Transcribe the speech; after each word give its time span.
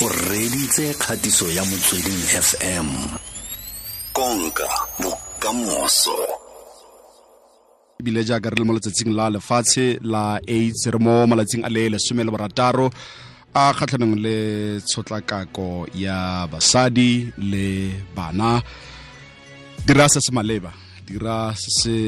o 0.00 0.08
reditse 0.08 0.94
kgatiso 0.94 1.46
ya 1.50 1.64
motsweding 1.64 2.22
fm 2.48 2.88
konka 4.12 4.68
bokamoso. 5.02 6.18
Ebile 8.00 8.24
jaaka 8.24 8.50
re 8.50 8.56
le 8.58 8.64
mo 8.64 8.72
letsatsing 8.72 9.10
la 9.10 9.30
lefatshe 9.30 9.98
la 10.02 10.38
aids 10.46 10.86
re 10.86 10.98
mo 10.98 11.26
malatsing 11.26 11.64
a 11.64 11.68
le 11.68 11.88
lesome 11.88 12.22
le 12.24 12.30
borataro 12.30 12.86
a 13.54 13.72
kgatlhanong 13.74 14.16
le 14.24 14.36
tshotlakako 14.86 15.88
ya 15.94 16.46
basadi 16.46 17.32
le 17.50 17.90
bana. 18.14 18.62
Dira 19.86 20.08
se 20.08 20.20
se 20.20 20.30
maleba 20.30 20.70
dira 21.06 21.54
se 21.56 21.70
se 21.80 21.98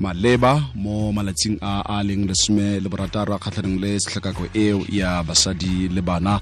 maleba 0.00 0.58
mo 0.74 1.12
malatsing 1.12 1.58
a 1.62 1.86
a 1.86 2.02
leng 2.02 2.26
lesome 2.26 2.82
le 2.82 2.88
borataro 2.88 3.34
a 3.34 3.38
kgatlhanong 3.38 3.78
le 3.78 3.98
tshotlakako 3.98 4.44
eo 4.54 4.82
ya 4.90 5.22
basadi 5.22 5.86
le 5.86 6.02
bana 6.02 6.40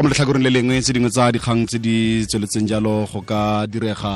ka 0.00 0.04
mo 0.04 0.12
letlhakoreng 0.12 0.46
le 0.48 0.50
lengwe 0.56 0.80
tse 0.80 0.92
dingwe 0.96 1.10
tsa 1.12 1.28
dikgang 1.34 1.62
tse 1.68 1.78
di 1.86 2.24
tsweletseng 2.24 2.64
jalo 2.70 3.04
go 3.12 3.20
ka 3.30 3.68
direga 3.72 4.12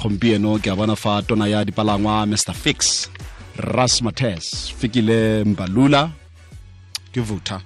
gompieno 0.00 0.56
ke 0.62 0.68
a 0.72 0.76
bona 0.78 0.96
fa 1.02 1.20
tona 1.28 1.44
ya 1.52 1.60
dipalangwa 1.68 2.24
mr 2.30 2.56
fix 2.62 2.78
ras 3.76 3.94
mates 4.04 4.72
fikile 4.80 5.44
mbalula 5.44 6.02
ke 7.12 7.20
vuta 7.28 7.60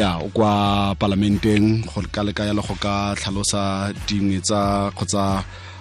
ya 0.00 0.20
o 0.20 0.28
kwa 0.36 0.52
palamenteng 1.00 1.88
go 1.88 2.04
ka 2.14 2.20
leka 2.26 2.52
le 2.52 2.60
go 2.68 2.76
ka 2.84 3.16
tlhalosa 3.16 3.88
dingwe 4.04 4.36
tsa 4.44 4.92
kgotsa 4.92 5.24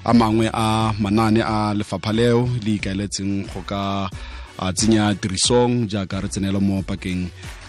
a 0.09 0.11
mangwe 0.19 0.47
a 0.67 0.95
manane 1.03 1.41
a 1.43 1.75
lefapha 1.75 2.11
leo 2.19 2.47
le 2.63 2.79
ikaeletseng 2.79 3.33
go 3.51 3.59
ka 3.71 4.07
a 4.63 4.65
tsenya 4.77 5.03
tirisong 5.19 5.73
jaaka 5.91 6.23
re 6.23 6.27
tsenela 6.31 6.59
mo 6.63 6.79
pakeng 6.89 7.27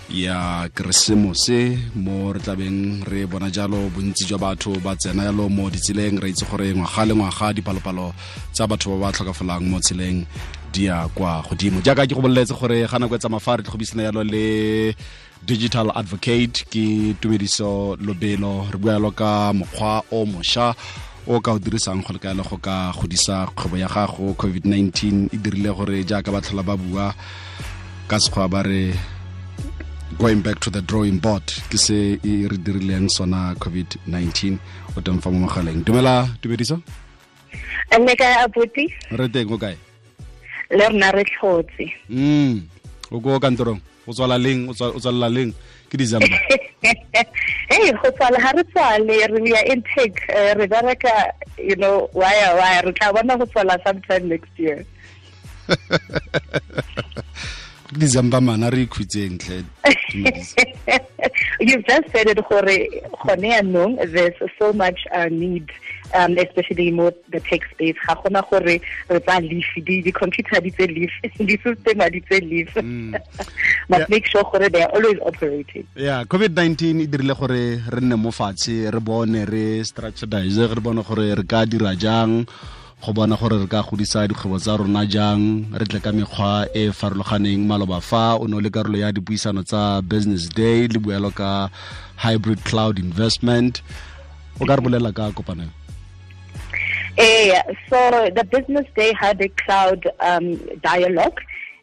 ya 0.09 0.69
keresemose 0.73 1.77
mo 1.95 2.33
re 2.33 2.41
tlabeng 2.41 3.05
re 3.05 3.27
bona 3.27 3.51
jalo 3.53 3.93
bontsi 3.93 4.25
jwa 4.25 4.39
batho 4.39 4.73
ba 4.81 4.97
tsena 4.97 5.29
yalo 5.29 5.49
mo 5.49 5.69
ditseleng. 5.69 6.17
Re 6.21 6.31
itse 6.31 6.49
gore 6.49 6.73
ngwaga 6.73 7.05
le 7.05 7.15
ngwaga 7.15 7.53
dipalopalo 7.53 8.15
tsa 8.53 8.67
batho 8.67 8.97
ba 8.97 9.09
ba 9.09 9.13
tlhokafalang 9.13 9.69
mo 9.69 9.81
tseleng 9.81 10.25
di 10.73 10.89
ya 10.89 11.09
kwa 11.13 11.45
godimo. 11.45 11.85
Jaaka 11.85 12.09
ke 12.09 12.15
go 12.17 12.25
boleletse 12.25 12.57
gore 12.57 12.89
ga 12.89 12.99
nako 12.99 13.15
e 13.17 13.19
tsamafa 13.19 13.57
re 13.61 13.63
bisana 13.77 14.09
yalo 14.09 14.25
le 14.25 14.97
digital 15.45 15.93
advocate 15.95 16.65
ke 16.73 17.13
tumediso 17.21 17.97
lobelo. 18.01 18.65
Re 18.73 18.79
bua 18.81 18.97
yalo 18.97 19.11
ka 19.13 19.53
mokgwa 19.53 20.03
o 20.11 20.25
mošwa 20.25 20.73
o 21.29 21.41
ka 21.41 21.53
o 21.53 21.59
dirisang 21.61 22.01
go 22.01 22.17
lekaele 22.17 22.41
go 22.49 22.57
ka 22.57 22.97
godisa 22.97 23.45
kgwebo 23.53 23.77
ya 23.77 23.89
gago. 23.89 24.33
Covid-19 24.41 25.29
e 25.33 25.37
dirile 25.37 25.69
gore 25.77 26.01
jaaka 26.05 26.33
ba 26.33 26.41
tlhola 26.41 26.65
ba 26.65 26.77
bua 26.81 27.13
ka 28.09 28.17
sekgwa 28.17 28.49
ba 28.49 28.63
re 28.65 28.97
going 30.19 30.43
back 30.43 30.59
to 30.59 30.69
the 30.71 30.83
drawing 30.83 31.19
board 31.23 31.47
ke 31.71 31.79
se 31.79 32.19
e 32.27 32.33
re 32.51 32.59
dirileng 32.59 33.07
sona 33.07 33.55
covid-19 33.63 34.59
o 34.97 35.01
teng 35.01 35.23
fa 35.23 35.31
mo 35.31 35.47
mogaleng. 35.47 35.85
Dumela 35.87 36.27
dumediso? 36.43 36.83
Nne 37.95 38.17
ka 38.19 38.27
abuti? 38.43 38.91
Re 39.15 39.29
teng 39.31 39.55
o 39.55 39.59
kae? 39.59 39.79
Le 40.75 40.85
rona 40.91 41.13
re 41.15 41.23
tlhotse 41.23 41.87
mm 42.11 42.67
o 43.15 43.21
ko 43.23 43.39
kantorong 43.39 43.79
o 44.07 44.13
tswala 44.13 44.37
leng 44.43 44.67
o 44.69 44.75
tswalela 44.75 45.31
leng? 45.31 45.55
Ke 45.89 45.97
december. 45.97 46.29
Hey 47.71 47.93
go 48.03 48.11
tswala 48.11 48.43
ha 48.43 48.51
re 48.59 48.65
tswale 48.75 49.17
re 49.31 49.41
ya 49.55 49.63
intake 49.71 50.19
uh, 50.35 50.53
re 50.59 50.67
bereka 50.67 51.15
you 51.63 51.77
know 51.77 52.11
waya 52.13 52.55
waya 52.59 52.83
re 52.83 52.93
tla 52.93 53.13
bona 53.15 53.39
go 53.39 53.47
tswala 53.47 53.79
sometime 53.87 54.29
next 54.29 54.51
year 54.59 54.83
december 57.93 58.41
mana 58.41 58.71
re 58.71 58.87
tlhe 58.87 59.65
you've 61.61 61.85
just 61.87 62.11
said 62.13 62.29
it 62.29 62.41
gore 62.49 62.79
gone 63.25 63.45
yaanong 63.53 63.97
there's 64.13 64.35
so 64.59 64.73
much 64.73 65.01
uh, 65.13 65.27
need 65.31 65.69
um, 66.15 66.37
especially 66.39 66.91
mo 66.91 67.11
the 67.29 67.41
tech 67.41 67.61
space. 67.73 67.97
Ga 68.07 68.15
gona 68.17 68.43
gore 68.49 68.65
re 68.65 69.21
tsa 69.21 69.41
leaf 69.41 69.67
di-computer 69.85 70.61
di 70.61 70.71
tse 70.71 70.87
leaf 70.87 71.13
di-system 71.49 71.99
di 72.11 72.21
tse 72.21 72.41
leaf 72.41 72.73
but 73.89 73.99
Yeah. 73.99 74.07
make 74.09 74.27
sure 74.27 74.45
gore 74.45 74.69
they 74.69 74.83
are 74.83 74.93
always 74.93 75.19
operating. 75.25 75.87
Yeah 75.97 76.25
covid-19 76.25 77.03
e 77.03 77.07
dirile 77.09 77.35
gore 77.35 77.65
re 77.89 78.01
nne 78.01 78.17
mo 78.17 78.31
fatshe 78.31 78.91
re 78.91 79.01
bone 79.01 79.45
re 79.45 79.81
strategize 79.85 80.61
re 80.75 80.81
bone 80.81 81.03
gore 81.03 81.35
re 81.35 81.45
ka 81.45 81.65
dira 81.65 81.95
jang 81.97 82.47
go 83.05 83.13
bona 83.13 83.37
gore 83.37 83.59
re 83.59 83.67
ka 83.67 83.83
godisa 83.83 84.27
dikgwebo 84.29 84.59
tsa 84.59 84.77
rona 84.77 85.07
jang 85.07 85.71
re 85.73 85.87
tle 85.87 86.01
ka 86.01 86.11
mekgwa 86.13 86.67
e 86.75 86.91
farologaneng. 86.91 87.67
Maloba 87.67 88.03
fa 88.03 88.37
o 88.41 88.47
ne 88.47 88.61
le 88.61 88.71
karolo 88.71 88.99
ya 88.99 89.13
dipuisano 89.13 89.63
tsa 89.63 90.03
business 90.03 90.49
day 90.49 90.89
le 90.89 90.99
boelo 90.99 91.31
ka 91.31 91.71
hybrid 92.17 92.65
cloud 92.65 92.99
investment. 92.99 93.83
O 94.61 94.67
ka 94.67 94.75
re 94.77 94.83
bolela 94.83 95.15
ka 95.15 95.31
so 97.91 98.31
the 98.31 98.45
Business 98.45 98.87
Day 98.95 99.13
had 99.13 99.41
a 99.41 99.49
cloud 99.49 100.09
um, 100.21 100.57
dialogue 100.81 101.41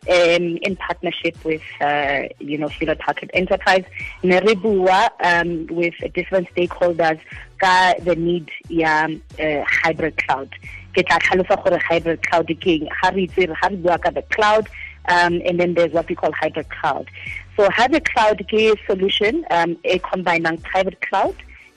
um, 0.07 0.57
in 0.61 0.75
partnership 0.77 1.35
with, 1.43 1.63
uh, 1.81 2.23
you 2.39 2.57
know, 2.57 2.67
Hewlett 2.69 2.99
Packard 2.99 3.31
Enterprise, 3.33 3.83
Neribua, 4.23 5.09
um, 5.23 5.67
with 5.67 5.95
different 6.13 6.47
stakeholders, 6.55 7.19
the 7.59 8.15
need 8.15 8.49
ya 8.69 9.07
uh, 9.39 9.63
hybrid 9.67 10.17
cloud. 10.17 10.49
Ke 10.95 11.03
tla 11.03 11.19
tlhalosa 11.19 11.61
gore 11.63 11.79
hybrid 11.87 12.21
cloud 12.27 12.47
ke 12.47 12.67
eng. 12.73 12.87
Ha 13.01 13.09
re 13.15 13.27
itse 13.27 13.53
ha 13.61 13.67
re 13.67 13.75
bua 13.75 13.97
ka 13.97 14.11
the 14.11 14.21
cloud, 14.35 14.69
um, 15.09 15.41
and 15.45 15.59
then 15.59 15.73
there's 15.73 15.91
what 15.91 16.07
we 16.07 16.15
call 16.15 16.31
hybrid 16.31 16.69
cloud. 16.69 17.09
So 17.57 17.69
hybrid 17.69 18.05
cloud 18.05 18.45
ke 18.51 18.61
solution 18.87 19.43
um, 19.51 19.77
e 19.83 19.99
combinang 19.99 20.63
private 20.63 21.01
cloud 21.01 21.35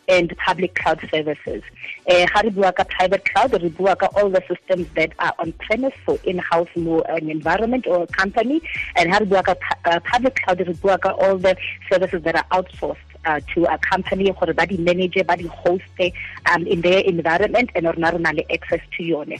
and 0.08 0.32
public 0.38 0.74
cloud 0.74 1.00
services. 1.10 1.62
Uh, 2.08 2.26
how 2.32 2.42
bua 2.48 2.72
ka 2.72 2.84
private 2.84 3.24
cloud, 3.24 3.76
bua 3.76 3.96
ka 3.96 4.08
all 4.16 4.30
the 4.30 4.42
systems 4.48 4.86
that 4.94 5.12
are 5.18 5.34
on 5.38 5.52
premise, 5.52 5.94
so 6.06 6.18
in-house 6.24 6.68
more 6.76 7.04
an 7.10 7.28
environment 7.28 7.86
or 7.86 8.04
a 8.04 8.06
company. 8.06 8.62
And 8.96 9.10
how 9.10 9.24
bua 9.24 9.42
ka 9.42 9.54
uh, 9.84 10.00
public 10.00 10.36
cloud, 10.36 10.80
bua 10.80 10.98
ka 10.98 11.10
all 11.10 11.36
the 11.36 11.56
services 11.90 12.22
that 12.22 12.36
are 12.36 12.46
outsourced 12.52 13.07
uh, 13.28 13.40
to 13.52 13.64
a 13.74 13.78
company, 13.90 14.32
gore 14.40 14.54
ba 14.58 14.66
di 14.66 14.76
manage, 14.88 15.20
ba 15.26 15.36
di 15.36 15.46
host 15.46 15.96
um, 16.50 16.66
in 16.66 16.80
their 16.80 17.00
environment, 17.14 17.68
and 17.74 17.84
rona 17.84 18.12
re 18.16 18.18
na 18.18 18.30
le 18.30 18.44
access 18.56 18.80
to 18.96 19.02
yone. 19.04 19.36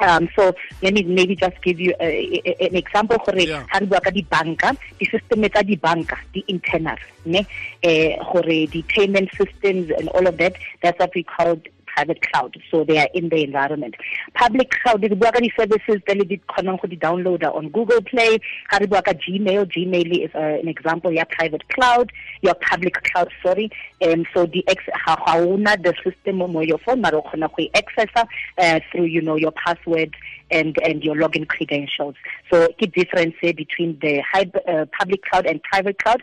Um, 0.00 0.28
so 0.34 0.54
let 0.82 0.94
me 0.94 1.02
maybe 1.02 1.36
just 1.36 1.60
give 1.62 1.78
you 1.78 1.92
a, 2.00 2.40
a, 2.50 2.66
an 2.68 2.76
example 2.82 3.18
gore 3.24 3.40
Yeah. 3.40 3.64
ha 3.72 3.78
re 3.82 3.86
bua 3.90 4.00
ka 4.00 4.10
dibanka 4.10 4.70
di-system 4.98 5.44
tsa 5.48 5.62
dibanka 5.70 6.16
di-internal 6.32 6.96
ne 7.34 7.42
eh 7.82 8.16
gore 8.30 8.58
di-payment 8.74 9.28
systems 9.36 9.92
and 9.98 10.08
all 10.16 10.26
of 10.30 10.36
that 10.40 10.54
that's 10.82 10.98
what 10.98 11.12
we 11.14 11.22
call 11.34 11.52
private 12.00 12.22
cloud 12.22 12.56
so 12.70 12.84
they 12.84 12.98
are 12.98 13.08
in 13.14 13.28
the 13.28 13.42
environment. 13.44 13.94
Public 14.34 14.70
cloud 14.70 15.02
re 15.02 15.08
bua 15.08 15.32
ka 15.32 15.40
di-services 15.40 16.00
tse 16.06 16.14
le 16.14 16.24
di 16.24 16.38
kgonang 16.48 16.80
go 16.80 16.88
di-downloada 16.88 17.54
on 17.54 17.68
google 17.68 18.00
play 18.00 18.38
ha 18.70 18.78
re 18.78 18.86
bua 18.86 19.02
ka 19.02 19.12
gmail. 19.12 19.66
Gmail 19.66 20.24
is 20.24 20.34
uh, 20.34 20.58
an 20.62 20.68
example 20.68 21.12
ya 21.12 21.24
private 21.36 21.66
cloud 21.68 22.12
your 22.42 22.54
public 22.54 23.02
cloud 23.04 23.30
sorry. 23.42 23.70
Um, 24.02 24.24
so 24.32 24.46
the 24.46 24.64
ha 25.04 25.16
ha 25.26 25.38
una 25.38 25.76
the 25.76 25.94
system 26.04 26.36
mo 26.36 26.60
your 26.60 26.78
phone 26.78 27.00
mara 27.00 27.18
o 27.18 27.22
kgona 27.22 27.48
go 27.48 27.62
e 27.62 27.70
accessa 27.74 28.26
uh, 28.58 28.80
through 28.90 29.04
you 29.04 29.20
know 29.20 29.36
your 29.36 29.52
password 29.52 30.16
and 30.50 30.76
and 30.82 31.04
your 31.04 31.16
login 31.16 31.46
credentials. 31.46 32.16
So 32.50 32.68
ke 32.80 32.92
difference 32.92 33.34
eh, 33.42 33.52
between 33.52 33.98
the 34.00 34.22
uh, 34.34 34.86
public 34.98 35.22
cloud 35.24 35.46
and 35.46 35.62
private 35.62 35.98
cloud. 35.98 36.22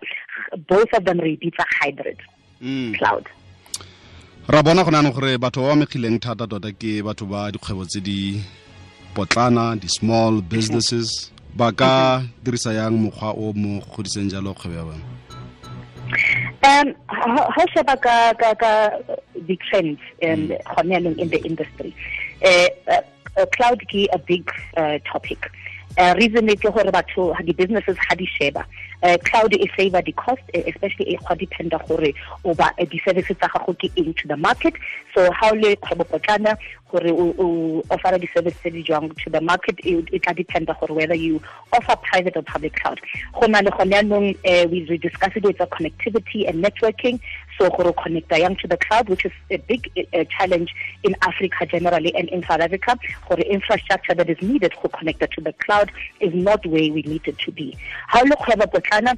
Both 0.68 0.94
of 0.94 1.06
them 1.06 1.20
re 1.20 1.38
e 1.42 1.52
hybrid 1.82 2.18
mm. 2.62 2.98
cloud 2.98 3.28
ra 4.47 4.63
bona 4.63 4.84
go 4.84 4.91
naanong 4.91 5.12
gore 5.12 5.38
batho 5.38 5.62
ba 5.62 5.75
amegileng 5.75 6.19
thata 6.24 6.47
tota 6.47 6.72
ke 6.72 7.03
batho 7.03 7.28
ba 7.28 7.52
dikgwebo 7.52 7.84
tse 7.84 8.00
di 8.00 8.40
potlana 9.12 9.75
di-small 9.75 10.40
businesses 10.40 11.35
ba 11.52 11.68
ka 11.75 12.24
dirisa 12.40 12.72
yang 12.72 12.96
mokgwa 12.96 13.36
o 13.36 13.52
mo 13.52 13.84
godiseng 13.91 14.31
jalo 14.31 14.56
kgwebo 14.56 14.75
ya 14.80 14.88
bone 14.88 15.03
Um, 16.63 16.96
ha 17.12 17.44
how 17.52 17.66
sheba 17.75 17.96
ka 18.00 18.34
ka 18.40 18.56
ka 18.56 18.72
the 19.36 19.60
trends 19.68 20.00
um, 20.24 20.48
gone 20.48 20.89
yaanong 20.95 21.19
in 21.19 21.27
the 21.27 21.44
industry? 21.44 21.92
Uh, 22.39 22.72
uh, 22.88 23.45
cloud 23.51 23.83
ke 23.92 24.07
a 24.16 24.18
big 24.18 24.48
uh, 24.80 24.98
topic. 25.04 25.51
Uh, 26.00 26.16
reason 26.16 26.48
e 26.50 26.56
ke 26.56 26.72
gore 26.72 26.88
batho 26.88 27.36
ha 27.36 27.44
di 27.44 27.51
businesses 27.51 28.00
ha 28.00 28.16
di 28.16 28.24
sheba 28.25 28.63
uh, 29.04 29.18
cloud 29.24 29.54
e 29.54 29.68
favor 29.76 30.02
the 30.02 30.12
cost 30.14 30.42
especially 30.54 31.14
e 31.14 31.18
go 31.18 31.36
dependa 31.36 31.80
gore 31.88 32.14
o 32.44 32.54
ba 32.54 32.74
eh, 32.78 32.86
di 32.86 33.00
services 33.06 33.38
tsa 33.38 33.48
gago 33.48 33.74
ke 33.78 33.90
to 34.16 34.28
the 34.28 34.38
market. 34.38 34.74
So 35.14 35.32
how 35.32 35.52
le 35.54 35.76
kgwebo 35.76 36.06
potlana 36.06 36.58
gore 36.92 37.12
o 37.12 37.84
offer 37.90 38.18
di 38.18 38.28
services 38.34 38.60
tse 38.62 38.70
di 38.72 38.84
jwang 38.84 39.16
to 39.24 39.30
the 39.30 39.42
market 39.42 39.80
e 39.86 40.02
tla 40.20 40.34
dependa 40.34 40.78
gore 40.80 40.96
whether 40.96 41.16
you 41.16 41.42
offer 41.74 41.96
private 41.96 42.36
or 42.36 42.44
public 42.44 42.76
cloud. 42.76 43.00
Go 43.40 43.48
na 43.48 43.60
le 43.60 43.72
gone 43.72 44.36
eh, 44.44 44.66
we 44.66 44.86
we 44.90 44.98
discussed 44.98 45.38
it 45.38 45.44
with 45.44 45.58
connectivity 45.58 46.48
and 46.48 46.64
networking 46.64 47.20
so 47.57 47.69
gore 47.69 47.88
o 47.88 47.94
connecta. 47.94 48.38
Yang 48.38 48.57
to 48.57 48.68
the 48.68 48.77
cloud 48.77 49.09
which 49.09 49.25
is 49.25 49.31
a 49.51 49.57
big 49.57 49.89
uh, 50.13 50.24
challenge 50.25 50.74
in 51.04 51.15
Africa 51.21 51.65
generally 51.65 52.13
and 52.15 52.30
in 52.30 52.44
South 52.44 52.62
Africa 52.62 52.98
gore 53.27 53.39
infrastructure 53.39 54.13
that 54.13 54.30
is 54.30 54.42
needed 54.42 54.74
to 54.81 54.89
connect 54.89 55.19
to 55.19 55.42
the 55.42 55.54
cloud 55.54 55.92
is 56.19 56.33
not 56.33 56.65
where 56.65 56.92
we 56.92 57.01
need 57.04 57.27
it 57.27 57.38
to 57.39 57.51
be. 57.51 57.77
How 58.07 58.24
le 58.24 58.36
kgwebo 58.36 58.71
potlana 58.71 59.18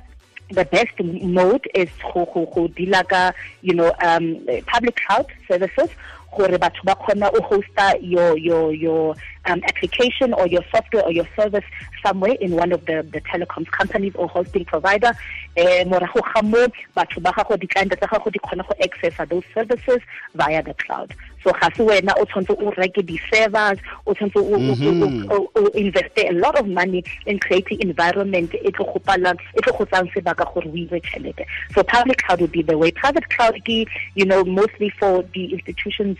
the 0.52 0.66
best 0.66 1.00
mode 1.00 1.68
is 1.76 1.90
go 2.14 2.26
go 2.34 2.46
go 2.46 3.04
ka 3.04 3.32
you 3.62 3.74
know 3.74 3.94
um 4.02 4.48
public 4.66 4.96
cloud 4.96 5.28
services 5.48 5.90
gore 6.36 6.58
batho 6.58 6.84
ba 6.84 6.96
kgona 6.96 7.30
o 7.34 7.42
hosta 7.42 7.98
your 8.02 8.38
your 8.38 8.74
your 8.74 9.16
um, 9.46 9.62
application 9.68 10.34
or 10.34 10.48
your 10.48 10.64
software 10.72 11.04
or 11.04 11.12
your 11.12 11.28
service 11.36 11.64
somewhere 12.06 12.36
in 12.40 12.52
one 12.52 12.72
of 12.72 12.86
the, 12.86 13.06
the 13.12 13.22
telecoms 13.22 13.68
companies 13.72 14.14
or 14.16 14.28
hosting 14.28 14.66
provider. 14.66 15.12
Eh 15.56 15.84
morago 15.86 16.22
ga 16.34 16.42
mo 16.42 16.68
batho 16.96 17.22
ba 17.22 17.32
gago 17.32 17.60
di-client 17.60 17.92
tsa 17.92 18.08
gago 18.08 18.32
di 18.32 18.40
kgona 18.40 18.68
go 18.68 18.74
accessa 18.82 19.28
those 19.30 19.44
services 19.54 20.00
via 20.36 20.62
the 20.64 20.74
cloud. 20.76 21.14
So 21.44 21.52
ga 21.52 21.70
se 21.76 21.84
wena 21.84 22.14
o 22.18 22.26
tshwanetse 22.26 22.56
o 22.62 22.72
reke 22.72 23.06
di-servers 23.06 23.80
o 24.06 24.14
tshwanetse 24.14 25.30
o 25.30 25.68
invest 25.70 26.18
a 26.18 26.32
lot 26.32 26.58
of 26.60 26.68
money 26.68 27.04
in 27.26 27.40
creating 27.40 27.82
environment 27.82 28.52
tlo 28.52 28.94
go 28.94 29.00
pala 29.00 29.36
e 29.56 29.62
tlo 29.62 29.78
go 29.78 29.86
tsang 29.86 30.10
sebaka 30.12 30.46
gore 30.54 30.68
o 30.68 30.76
ire 30.76 31.00
tšhelete. 31.02 31.46
So 31.74 31.84
public 31.84 32.20
cloud 32.20 32.42
would 32.42 32.52
be 32.52 32.62
the 32.62 32.78
way. 32.78 32.92
Private 32.92 33.30
cloud 33.30 33.60
ke 33.66 33.88
you 34.16 34.26
know 34.26 34.44
mostly 34.44 34.90
for 34.90 35.24
the 35.34 35.54
institutions 35.54 36.18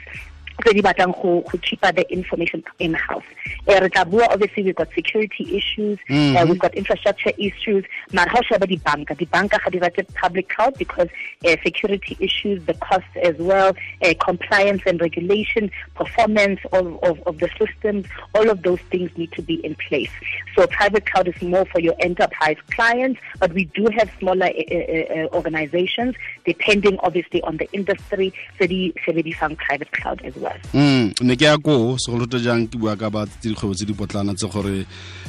tse 0.62 0.74
di 0.74 0.82
batlang 0.82 1.14
go 1.22 1.42
go 1.42 1.58
keepa 1.58 1.96
the 1.96 2.06
information 2.12 2.64
in 2.80 2.94
house. 2.94 3.24
Uh, 3.68 3.80
re 3.82 3.90
tla 3.90 4.06
bua 4.06 4.28
obviously 4.30 4.64
we've 4.64 4.76
got 4.76 4.90
security 4.94 5.46
issues 5.56 5.98
mm 6.10 6.16
-hmm. 6.16 6.36
uh, 6.38 6.46
we've 6.48 6.60
got 6.60 6.74
infrastructure 6.76 7.34
issues. 7.38 7.84
Mara 8.12 8.30
ga 8.32 8.40
o 8.40 8.44
sheba 8.44 8.68
dibanka 8.68 9.16
dibanka 9.16 9.58
ga 9.64 9.70
di 9.70 9.80
rate 9.80 10.04
public 10.22 10.50
cloud 10.50 10.74
because 10.78 11.10
uh, 11.46 11.56
security 11.64 12.18
issues 12.20 12.64
the 12.66 12.76
cost 12.88 13.12
as 13.24 13.36
well 13.38 13.72
uh, 14.04 14.14
compliance 14.20 14.84
and 14.86 15.02
regulation 15.02 15.72
performance 15.96 16.60
of, 16.74 16.86
of, 17.04 17.16
of 17.26 17.38
the 17.40 17.50
systems 17.60 18.06
all 18.36 18.50
of 18.50 18.62
those 18.68 18.82
things 18.92 19.10
need 19.18 19.32
to 19.32 19.42
be 19.42 19.56
in 19.68 19.76
place. 19.88 20.12
So 20.56 20.68
private 20.68 21.06
cloud 21.06 21.28
is 21.28 21.42
more 21.42 21.66
for 21.74 21.80
your 21.80 21.96
enterprise 22.00 22.60
clients 22.76 23.20
but 23.40 23.54
we 23.54 23.66
do 23.80 23.88
have 23.98 24.10
smaller 24.20 24.50
uh, 24.50 24.76
uh, 24.76 25.28
organizations 25.40 26.16
depending 26.46 26.98
obviously 27.00 27.42
on 27.44 27.58
the 27.58 27.68
industry 27.72 28.34
tse 28.58 28.68
di 28.68 28.94
sebedisang 29.06 29.56
private 29.58 29.92
cloud 29.92 30.22
as 30.24 30.36
well 30.36 30.49
mm 30.74 31.14
ne 31.22 31.36
ke 31.36 31.46
ya 31.46 31.58
ko 31.58 31.98
segoloto 31.98 32.40
jang 32.40 32.68
ke 32.68 32.78
bua 32.78 32.96
ka 32.96 33.10
ba 33.10 33.26
dikgwebo 33.42 33.74
tse 33.76 33.86
di 33.86 33.94
potlana 33.94 34.34
tse 34.34 34.48
gore 34.48 34.86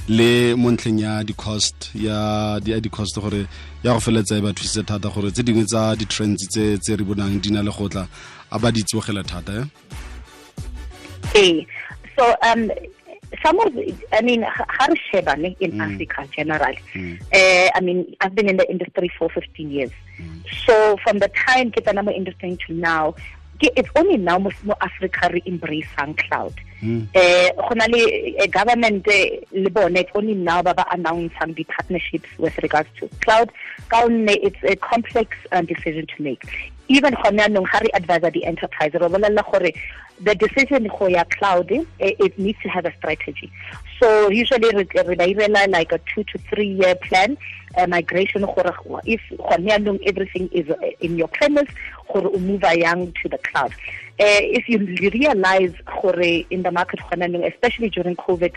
le 0.09 0.55
mo 0.55 0.71
ntlheng 0.71 1.01
ya 1.01 1.23
di-cost 1.23 1.95
ya 1.95 2.59
di-cost 2.61 3.21
gore 3.21 3.47
ya 3.85 3.93
go 3.95 4.01
feleletsa 4.01 4.39
e 4.39 4.41
ba 4.41 4.53
thusitse 4.53 4.83
thata 4.87 5.09
gore 5.09 5.31
tse 5.31 5.43
dingwe 5.43 5.65
tsa 5.65 5.95
di-trends 5.97 6.49
tse 6.49 6.79
tse 6.79 6.97
re 6.97 7.05
bonang 7.05 7.41
di 7.41 7.51
na 7.51 7.63
le 7.63 7.71
gotla 7.71 8.09
a 8.51 8.59
ba 8.59 8.71
di 8.73 8.83
tsogela 8.83 9.23
thata 9.23 9.69
e 11.35 11.67
so 12.17 12.25
um 12.43 12.71
some 13.43 13.61
of 13.61 13.73
I 14.13 14.21
mean 14.23 14.43
how 14.43 14.89
shebane 15.13 15.57
in 15.61 15.73
mm. 15.73 15.81
Africa 15.81 16.27
generally 16.35 16.79
mm. 16.95 17.21
uh, 17.33 17.71
I 17.75 17.81
mean 17.81 18.15
I've 18.21 18.35
been 18.35 18.49
in 18.49 18.57
the 18.57 18.69
industry 18.69 19.11
for 19.19 19.29
15 19.31 19.71
years 19.71 19.91
mm. 20.19 20.43
so 20.67 20.97
from 21.05 21.19
the 21.19 21.29
time 21.29 21.71
kitana 21.71 22.05
mo 22.05 22.11
industry 22.11 22.59
to 22.67 22.75
now 22.75 23.15
it's 23.63 23.89
only 23.97 24.17
now 24.17 24.39
most 24.39 24.63
mo 24.65 24.75
Africa 24.81 25.29
re 25.33 25.43
embraceang 25.47 26.17
cloud 26.17 26.55
hmm. 26.81 27.03
eh 27.15 27.51
go 27.53 27.75
na 27.75 27.87
le 27.87 28.01
eh, 28.39 28.47
government 28.47 29.07
eh, 29.09 29.41
le 29.53 29.71
bone 29.71 29.97
it's 29.97 30.11
only 30.15 30.35
now 30.35 30.63
ba 30.63 30.75
ba 30.75 30.87
announcing 30.93 31.55
the 31.55 31.65
partnerships 31.65 32.29
with 32.39 32.57
regards 32.59 32.89
to 32.99 33.09
cloud 33.21 33.51
ka 33.89 34.07
it's 34.09 34.63
a 34.65 34.77
complex 34.77 35.37
uh, 35.53 35.63
decision 35.63 36.07
to 36.07 36.23
make 36.23 36.70
even 36.91 37.15
gona 37.23 37.49
nong 37.49 37.67
ga 37.73 37.79
re 37.85 37.91
advise 37.95 38.33
the 38.33 38.45
enterprise 38.45 38.91
the 40.29 40.35
decision 40.35 40.89
go 40.99 41.07
ya 41.07 41.23
cloud 41.37 41.71
eh, 41.73 42.15
it 42.27 42.39
needs 42.39 42.59
to 42.63 42.69
have 42.69 42.85
a 42.85 42.93
strategy. 42.97 43.51
So 44.01 44.29
usually 44.31 44.69
like 45.71 45.93
a 45.93 46.01
2 46.15 46.25
to 46.25 46.39
3 46.39 46.67
year 46.67 46.95
plan 46.97 47.39
uh, 47.77 47.87
migration 47.87 48.43
if 49.05 49.21
gone 49.39 50.01
everything 50.05 50.49
is 50.53 50.69
uh, 50.69 50.77
in 51.01 51.17
your 51.17 51.29
premise 51.29 51.71
gore 52.13 52.29
move 52.39 52.65
young 52.75 53.13
to 53.23 53.29
the 53.29 53.39
cloud. 53.39 53.73
If 54.19 54.69
you 54.69 54.79
realize 55.11 55.75
in 56.51 56.63
the 56.65 56.73
market 56.73 57.01
gone 57.09 57.45
especially 57.45 57.89
during 57.91 58.17
covid 58.17 58.53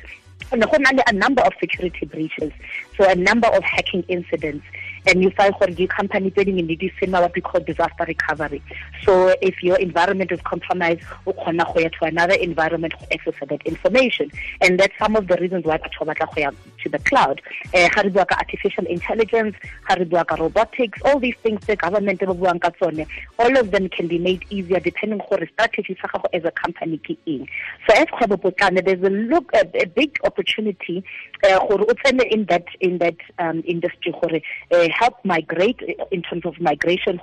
a 0.51 1.13
number 1.13 1.41
of 1.41 1.53
security 1.59 2.05
breaches 2.05 2.51
so 2.97 3.09
a 3.09 3.15
number 3.15 3.47
of 3.47 3.63
hacking 3.63 4.03
incidents 4.07 4.65
and 5.07 5.23
you 5.23 5.29
find 5.31 5.53
gore 5.59 5.67
di 5.67 5.87
company 5.87 6.31
tse 6.31 6.45
dingwe 6.45 6.77
di 6.79 6.91
sena 6.99 7.21
what 7.21 7.33
we 7.35 7.41
call 7.41 7.61
disaster 7.61 8.05
recovery. 8.07 8.61
So 9.03 9.35
if 9.41 9.61
your 9.63 9.77
environment 9.77 10.31
is 10.31 10.39
compromised 10.41 11.01
o 11.27 11.33
kgona 11.33 11.65
go 11.73 11.79
ya 11.79 11.89
to 11.89 12.05
another 12.05 12.35
environment 12.35 12.93
go 12.97 13.05
access 13.11 13.33
that 13.41 13.61
information. 13.65 14.31
And 14.61 14.79
that's 14.79 14.97
some 14.97 15.15
of 15.15 15.27
the 15.27 15.37
reasons 15.37 15.65
why 15.65 15.77
batho 15.77 16.05
ba 16.05 16.15
batla 16.15 16.51
go 16.51 16.57
to 16.83 16.89
the 16.89 16.99
cloud. 16.99 17.41
Eh 17.73 17.89
ga 17.89 18.25
ka 18.25 18.35
artificial 18.37 18.85
intelligence 18.85 19.55
ga 19.87 20.23
ka 20.23 20.35
robotics 20.35 20.99
all 21.03 21.19
these 21.19 21.35
things 21.43 21.65
the 21.65 21.75
government 21.75 22.19
ba 22.19 22.27
buang 22.27 23.07
all 23.39 23.57
of 23.57 23.71
them 23.71 23.89
can 23.89 24.07
be 24.07 24.19
made 24.19 24.45
easier 24.49 24.79
depending 24.79 25.19
gore 25.29 25.47
strategy 25.53 25.97
sa 26.01 26.07
gago 26.07 26.27
as 26.33 26.43
a 26.45 26.51
company 26.51 26.97
ke 26.97 27.17
eng. 27.27 27.47
So 27.87 27.95
as 27.95 28.07
kgwebo 28.07 28.41
potlana 28.41 28.83
there's 28.85 29.03
a 29.03 29.09
look 29.09 29.51
a, 29.53 29.67
a 29.81 29.85
big 29.85 30.17
opportunity 30.23 31.03
uh, 31.43 31.59
gore 31.67 31.81
o 31.81 31.93
tsene 31.93 32.23
in 32.31 32.45
that 32.45 32.65
in 32.79 32.97
that 32.99 33.17
um, 33.39 33.63
industry 33.67 34.13
uh, 34.13 34.87
help 34.99 35.15
migrate 35.23 35.79
in 36.11 36.21
terms 36.21 36.45
of 36.45 36.59
migration 36.59 37.19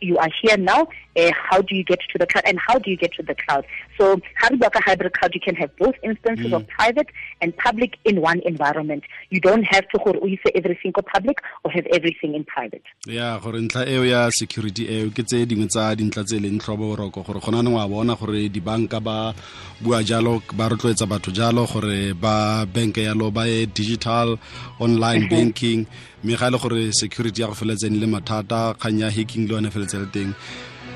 you 0.00 0.16
are 0.18 0.30
here 0.42 0.56
now 0.56 0.86
uh, 1.16 1.30
how 1.32 1.60
do 1.60 1.74
you 1.74 1.84
get 1.84 2.00
to 2.12 2.18
the 2.18 2.26
cloud 2.26 2.44
and 2.46 2.58
how 2.66 2.78
do 2.78 2.90
you 2.90 2.96
get 2.96 3.12
to 3.12 3.22
the 3.22 3.34
cloud 3.34 3.64
so 3.98 4.20
how 4.34 4.48
do 4.48 4.58
hybrid 4.74 5.12
cloud 5.14 5.34
you 5.34 5.40
can 5.40 5.54
have 5.54 5.70
both 5.76 5.94
instances 6.02 6.46
mm. 6.46 6.56
of 6.56 6.66
private 6.68 7.08
and 7.40 7.56
public 7.56 7.98
in 8.04 8.20
one 8.20 8.40
environment 8.44 9.02
you 9.30 9.40
don't 9.40 9.64
have 9.64 9.88
to 9.88 9.98
gore 10.04 10.14
say 10.44 10.52
everything 10.54 10.92
public 10.92 11.38
or 11.64 11.70
have 11.70 11.86
everything 11.86 12.34
in 12.34 12.44
private 12.44 12.82
yeah 13.06 13.38
gore 13.42 13.60
ntla 13.60 13.88
eo 13.88 14.04
ya 14.04 14.30
security 14.30 14.84
eo 14.94 15.10
ke 15.10 15.22
tse 15.22 15.46
dingwe 15.46 15.66
tsa 15.66 15.96
dintla 15.96 16.24
tse 16.24 16.38
leng 16.38 16.58
tlhobo 16.58 16.96
boroko 16.96 17.22
gore 17.22 17.40
gona 17.40 17.62
ne 17.62 17.70
wa 17.76 17.88
bona 17.88 18.14
gore 18.14 18.48
dibanka 18.48 19.00
ba 19.00 19.34
bua 19.80 20.02
jalo 20.02 20.42
ba 20.52 20.68
rotloetsa 20.68 21.06
batho 21.06 21.30
jalo 21.30 21.66
gore 21.72 22.14
ba 22.14 22.66
bank 22.66 22.96
yalo 22.96 23.30
ba 23.30 23.44
digital 23.66 24.38
online 24.80 25.24
mm-hmm. 25.26 25.36
banking 25.36 25.86
mme 26.24 26.36
ga 26.36 26.50
le 26.50 26.58
gore 26.58 26.75
security 26.92 27.42
ya 27.42 27.48
go 27.48 27.54
feletseng 27.54 27.96
le 28.00 28.06
mathata 28.06 28.74
kgang 28.80 29.00
ya 29.00 29.08
hacking 29.10 29.44
le 29.48 29.52
yone 29.54 29.70
feletse 29.70 29.96
le 30.02 30.08
teng. 30.14 30.30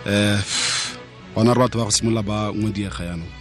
Um 0.07 0.39
bona 1.35 1.55
re 1.55 1.61
batho 1.61 1.79
ba 1.79 1.85
go 1.89 1.91
simolola 1.91 2.23
ba 2.23 2.39
ngwediega 2.53 3.05
yaanong 3.09 3.40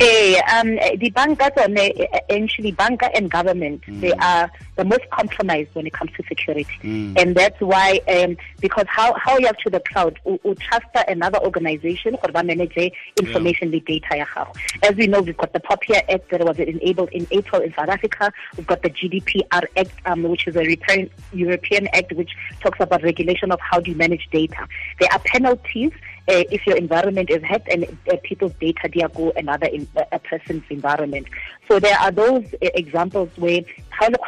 Eh, 0.00 0.40
um, 0.52 0.74
the 0.98 1.10
banka 1.10 1.52
tsone 1.52 2.08
actually 2.28 2.72
banka 2.72 3.08
and 3.14 3.30
government 3.30 3.80
mm. 3.82 4.00
they 4.00 4.12
are 4.14 4.50
the 4.74 4.84
most 4.84 5.08
compromised 5.10 5.72
when 5.74 5.86
it 5.86 5.92
comes 5.92 6.10
to 6.16 6.22
security, 6.26 6.66
mm. 6.82 7.16
and 7.16 7.36
that's 7.36 7.60
why 7.60 8.00
um, 8.08 8.36
because 8.60 8.86
how 8.88 9.14
how 9.14 9.38
you 9.38 9.46
have 9.46 9.56
to 9.58 9.70
the 9.70 9.78
cloud, 9.78 10.18
u, 10.26 10.56
trust 10.56 10.86
another 11.06 11.38
organization 11.44 12.16
or 12.24 12.42
manage 12.42 12.76
information 13.20 13.72
yeah. 13.72 13.78
the 13.78 14.00
data. 14.00 14.48
As 14.82 14.96
we 14.96 15.06
know, 15.06 15.20
we've 15.20 15.36
got 15.36 15.52
the 15.52 15.60
POPIA 15.60 16.02
Act 16.10 16.28
that 16.30 16.44
was 16.44 16.58
enabled 16.58 17.10
in 17.10 17.28
April 17.30 17.62
in 17.62 17.72
South 17.74 17.88
Africa. 17.88 18.32
We've 18.56 18.66
got 18.66 18.82
the 18.82 18.90
GDPR 18.90 19.64
Act, 19.76 19.92
um, 20.06 20.24
which 20.24 20.48
is 20.48 20.56
a 20.56 20.64
European 20.64 21.08
European 21.32 21.86
Act 21.88 22.12
which 22.14 22.32
talks 22.60 22.80
about 22.80 23.04
regulation 23.04 23.52
of 23.52 23.60
how 23.60 23.78
do 23.78 23.92
you 23.92 23.96
manage 23.96 24.28
data. 24.32 24.66
There 24.98 25.08
are 25.12 25.20
penalties 25.20 25.92
uh, 26.28 26.42
if 26.50 26.66
your 26.66 26.76
environment 26.76 27.30
is 27.30 27.42
hacked 27.42 27.68
and 27.70 27.84
uh, 28.10 28.16
people's 28.22 28.52
data 28.60 28.88
they 28.92 29.02
go 29.14 29.32
another 29.36 29.66
in, 29.66 29.86
uh, 29.96 30.04
a 30.12 30.18
person's 30.18 30.64
environment. 30.70 31.26
So 31.68 31.78
there 31.78 31.98
are 31.98 32.10
those 32.10 32.44
examples 32.60 33.30
where 33.36 33.60
how 33.90 34.08
the 34.08 34.18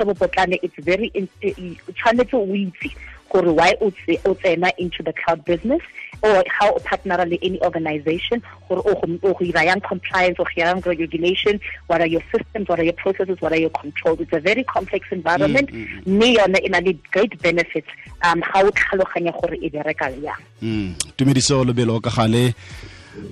it's 0.63 0.75
very 0.79 1.11
o 1.15 2.47
itse 2.47 2.97
gore 3.33 3.53
why 3.53 3.75
o 3.81 3.91
tsena 3.91 4.71
into 4.79 5.03
the 5.03 5.13
cloud 5.13 5.45
business 5.45 5.83
or 6.23 6.43
how 6.49 6.73
o 6.73 6.79
partner 6.81 7.25
le 7.27 7.39
any 7.43 7.61
organization 7.63 8.43
gore 8.69 8.83
o 8.85 8.95
go 9.19 9.45
ira 9.45 9.65
yang 9.65 9.81
compliance 9.81 10.39
or 10.39 10.47
yang 10.57 10.81
regulation 10.81 11.61
what 11.87 12.01
are 12.01 12.07
your 12.07 12.23
systems 12.33 12.69
what 12.69 12.79
are 12.81 12.85
your 12.85 12.99
processes 13.05 13.41
what 13.41 13.53
are 13.53 13.61
your 13.61 13.71
controls? 13.71 14.21
It's 14.21 14.33
a 14.33 14.41
very 14.41 14.65
complex 14.65 15.07
environment. 15.11 15.71
Mm, 15.71 15.87
mm, 15.87 16.05
mm. 16.05 16.13
mme 16.13 16.33
yone 16.39 16.59
e 16.65 16.69
na 16.69 16.79
le 16.79 16.93
great 17.11 17.41
benefits 17.43 17.89
um 18.23 18.41
ga 18.41 18.65
o 18.65 18.71
tlhaloganya 18.71 19.33
gore 19.41 19.59
e 19.61 19.71
bereka 19.71 20.11
yang. 20.11 20.95
Tumediso 21.17 21.65
Lobelo 21.65 22.01
ka 22.03 22.11
gale. 22.11 22.55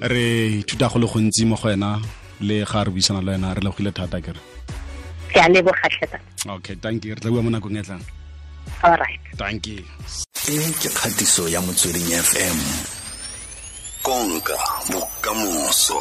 Re 0.00 0.60
ithuta 0.62 0.88
go 0.92 0.98
le 0.98 1.06
gontsi 1.06 1.44
mo 1.46 1.56
go 1.56 1.68
wena 1.68 2.00
le 2.40 2.64
ga 2.64 2.84
re 2.84 2.90
buisana 2.90 3.22
le 3.22 3.32
wena 3.32 3.54
re 3.54 3.60
legile 3.60 3.92
thata 3.92 4.20
kere 4.20 4.40
ke 5.28 5.38
a 5.40 5.48
lebogatlheta 5.48 6.18
okay 6.48 6.74
thank 6.74 7.04
you. 7.04 7.14
Re 7.14 7.20
tla 7.20 7.30
bua 7.30 7.42
mo 7.42 7.50
nakong 7.50 7.76
e 7.76 7.82
tlang 7.82 8.04
all 8.82 8.96
right. 8.96 9.20
Thank 9.36 9.66
you. 9.66 9.84
E 10.48 10.72
ke 10.82 10.88
kgatiso 10.88 11.48
ya 11.48 11.60
motsweding 11.60 12.12
fm 12.22 12.58
konka 14.02 14.58
bokamoso 14.92 16.00